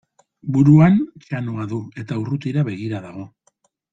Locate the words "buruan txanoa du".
0.53-1.79